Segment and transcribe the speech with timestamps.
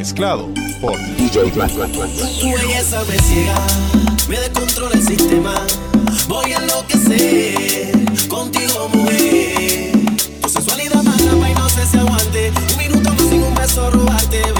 [0.00, 0.48] mezclado
[0.80, 3.54] por DJ Black, Black, Tu belleza me ciega,
[4.30, 5.52] me descontrola el sistema.
[6.26, 9.92] Voy a enloquecer contigo, mujer.
[10.40, 12.50] Tu sensualidad más y no sé si aguante.
[12.72, 14.59] Un minuto más sin un beso robarte.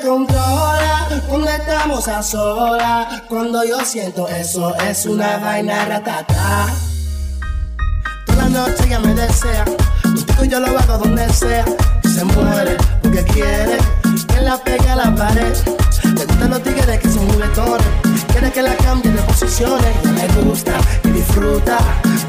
[0.00, 3.22] controla cuando estamos a solas.
[3.28, 6.66] Cuando yo siento eso es una vaina ratata.
[8.26, 9.64] Toda la noche ella me desea,
[10.42, 11.64] y yo lo hago donde sea.
[12.02, 13.78] Se muere porque quiere
[14.28, 15.54] que la pegue a la pared.
[16.04, 17.86] Le gustan los tigres que son juguetones,
[18.32, 20.04] quiere que la cambie de posiciones.
[20.04, 20.72] No le gusta
[21.04, 21.78] y disfruta,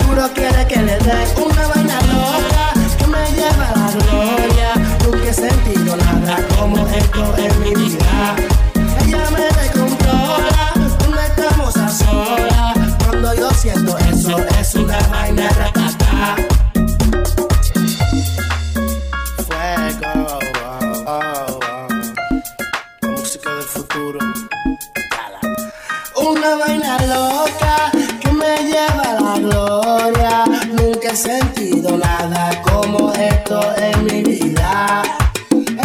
[0.05, 4.80] puro quiere que le dé una vaina loca que me lleva a la gloria.
[5.33, 8.35] Sentido nada como esto en mi vida.
[9.03, 10.73] Ella me descontrola.
[10.99, 12.95] Cuando estamos a solas.
[13.05, 16.35] Cuando yo siento eso, es una vaina ratata.
[19.47, 20.39] Fuego, oh,
[21.07, 21.87] oh, oh.
[23.01, 24.19] La música del futuro.
[26.17, 30.45] Una vaina loca que me lleva a la gloria.
[30.73, 34.50] Nunca he sentido nada como esto en mi vida.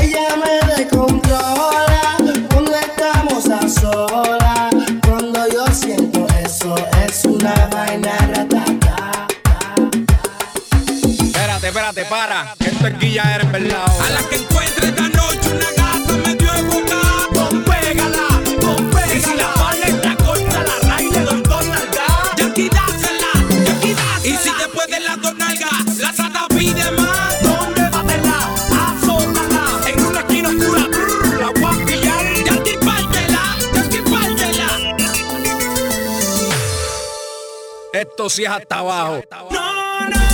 [0.03, 2.17] Ella me descontrola
[2.51, 4.75] cuando estamos a solas.
[5.07, 6.75] Cuando yo siento eso,
[7.07, 9.27] es una vaina ratata.
[11.23, 12.55] Espérate, espérate, para.
[12.59, 13.87] Que esto es guilla eres verdad.
[14.01, 14.37] A la que
[38.29, 39.23] Sí es hasta abajo.
[39.31, 40.26] No, no,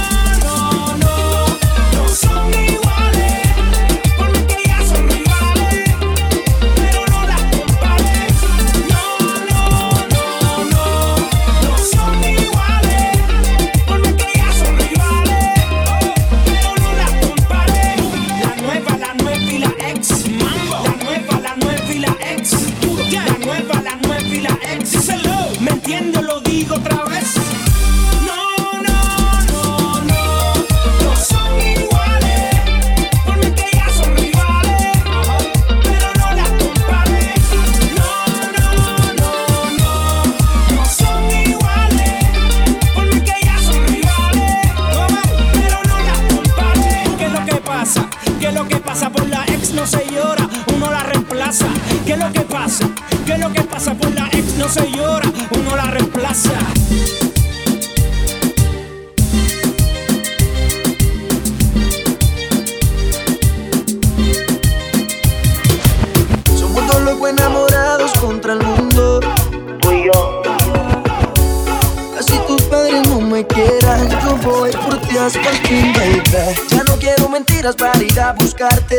[73.43, 76.23] me quieran, yo voy por ti hasta el fin, baby.
[76.69, 78.99] Ya no quiero mentiras para ir a buscarte.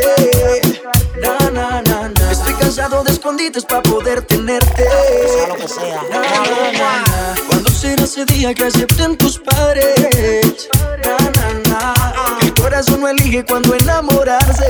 [1.22, 2.32] Na, na, na, na.
[2.32, 4.84] Estoy cansado de escondites para poder tenerte.
[5.34, 6.02] Sea lo que sea.
[6.10, 7.36] Na, na, na, na.
[7.48, 10.70] ¿Cuándo será ese día que acepten tus padres?
[11.04, 12.43] Na, na, na.
[12.64, 14.64] Corazón no elige cuando enamorarse.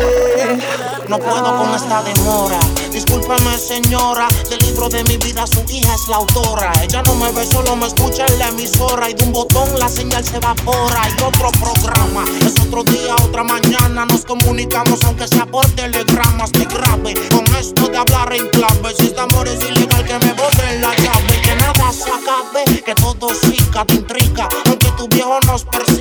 [1.07, 2.60] No puedo con esta demora.
[2.92, 4.28] Discúlpame, señora.
[4.50, 6.72] Del libro de mi vida, su hija es la autora.
[6.81, 9.12] Ella no me ve, solo me escucha en la emisora.
[9.12, 11.04] Y de un botón la señal se evapora.
[11.07, 12.25] Y otro programa.
[12.44, 14.07] Es otro día, otra mañana.
[14.07, 16.46] Nos comunicamos, aunque sea por telegrama.
[16.46, 18.96] Estoy grave con esto de hablar en clave.
[18.98, 21.42] Si este amor es ilegal, que me boten la llave.
[21.44, 24.50] Que nada se acabe, que todo siga de intriga.
[24.65, 25.93] Aunque tu viejo nos persiga.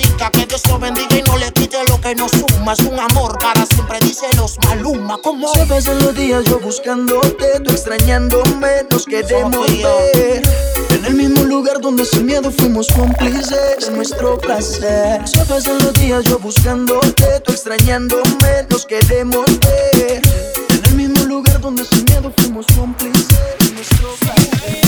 [2.27, 2.73] Quite lo que nos suma.
[2.73, 5.17] Es un amor para siempre, dice los Maluma.
[5.21, 10.41] Como Se pasan los días yo buscándote, tú extrañándome, nos queremos ver.
[10.89, 15.27] En el mismo lugar donde sin miedo fuimos cómplices nuestro placer.
[15.27, 20.21] Se pasan los días yo buscándote, tú extrañándome, nos queremos ver.
[20.69, 23.27] En el mismo lugar donde sin miedo fuimos cómplices
[23.73, 24.82] nuestro placer.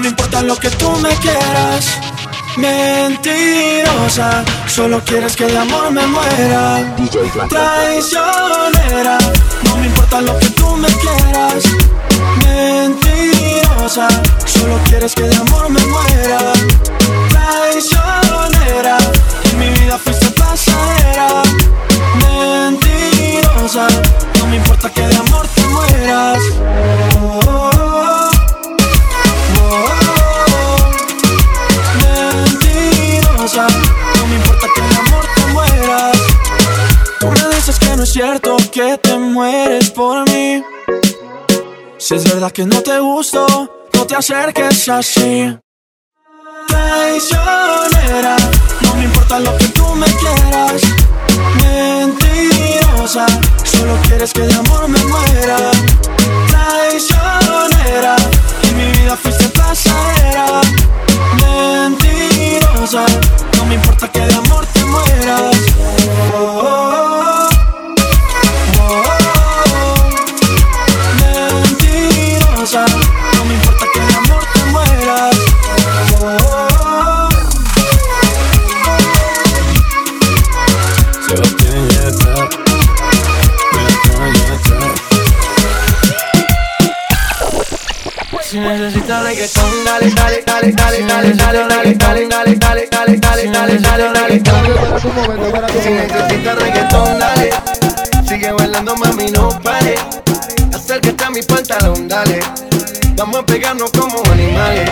[0.00, 1.84] No me importa lo que tú me quieras.
[2.56, 6.96] Mentirosa, solo quieres que el amor me muera.
[7.50, 9.18] Traicionera,
[9.62, 11.64] no me importa lo que tú me quieras.
[12.46, 14.08] Mentirosa,
[14.46, 16.54] solo quieres que el amor me muera.
[17.28, 18.96] Traicionera,
[19.52, 21.42] en mi vida fuiste pasajera.
[22.24, 23.86] Mentirosa.
[42.10, 43.46] Si es verdad que no te gusto,
[43.94, 45.56] no te acerques así.
[46.66, 48.36] Traicionera,
[48.80, 50.82] no me importa lo que tú me quieras.
[51.62, 53.26] Mentirosa,
[53.62, 55.70] solo quieres que de amor me muera.
[56.48, 58.16] Traicionera,
[58.64, 60.62] en mi vida fuiste pasajera.
[61.36, 63.06] Mentirosa,
[63.56, 65.56] no me importa que de amor te mueras.
[66.34, 67.19] Oh, oh, oh.
[95.20, 97.50] moviendo para Si necesitas reggaetón, dale.
[98.28, 99.94] Sigue bailando, mami, no pare.
[100.74, 102.40] Acércate a mi pantalón, dale.
[103.16, 104.90] Vamos a pegarnos como animales.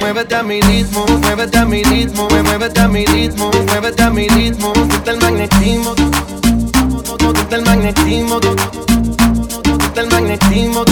[0.00, 4.28] Muévete a mi ritmo, muévete a mi ritmo, muévete a mi ritmo, muévete a mi
[4.28, 4.72] ritmo.
[4.72, 10.84] Quita el magnetismo, quita el magnetismo, quita el magnetismo,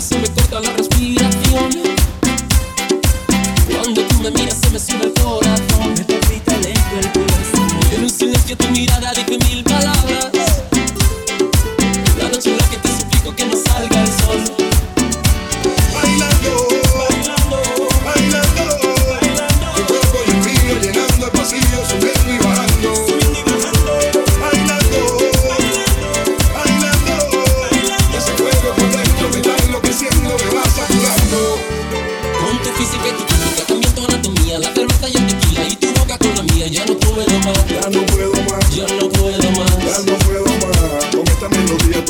[0.00, 1.70] que se me corta la respiración.
[3.70, 5.19] Cuando tú me miras se me sube el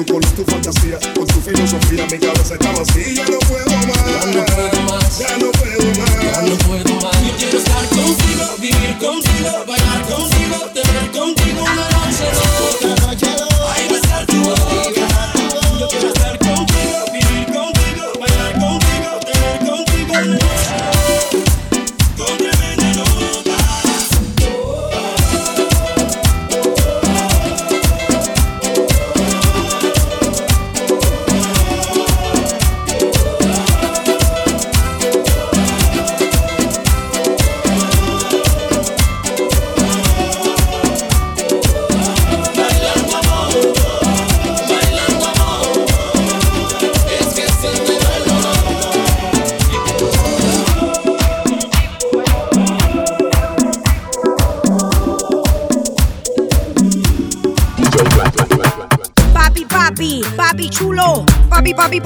[0.04, 3.14] con tu fantasía, con tu filosofía, mi cabeza está vacía.
[3.14, 6.22] Ya no puedo más, ya no puedo más, ya no puedo más.
[6.22, 7.26] Ya no puedo más.
[7.26, 11.39] Yo quiero estar contigo, vivir contigo, bailar contigo, tener contigo.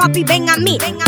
[0.05, 0.79] papi, ven a mí.
[0.81, 1.04] Ven a